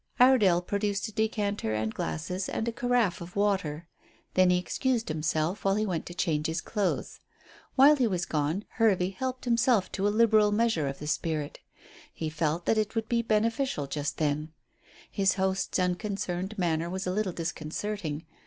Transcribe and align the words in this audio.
Iredale 0.19 0.63
produced 0.63 1.07
a 1.07 1.11
decanter 1.11 1.75
and 1.75 1.93
glasses 1.93 2.49
and 2.49 2.67
a 2.67 2.71
carafe 2.71 3.21
of 3.21 3.35
water. 3.35 3.87
Then 4.33 4.49
he 4.49 4.57
excused 4.57 5.09
himself 5.09 5.63
while 5.63 5.75
he 5.75 5.85
went 5.85 6.07
to 6.07 6.15
change 6.15 6.47
his 6.47 6.59
clothes. 6.59 7.19
While 7.75 7.97
he 7.97 8.07
was 8.07 8.25
gone 8.25 8.65
Hervey 8.79 9.11
helped 9.11 9.45
himself 9.45 9.91
to 9.91 10.07
a 10.07 10.09
liberal 10.09 10.51
measure 10.51 10.87
of 10.87 10.97
the 10.97 11.05
spirit. 11.05 11.59
He 12.11 12.31
felt 12.31 12.65
that 12.65 12.79
it 12.79 12.95
would 12.95 13.09
be 13.09 13.21
beneficial 13.21 13.85
just 13.85 14.17
then. 14.17 14.51
His 15.11 15.35
host's 15.35 15.77
unconcerned 15.77 16.57
manner 16.57 16.89
was 16.89 17.05
a 17.05 17.11
little 17.11 17.31
disconcerting. 17.31 18.25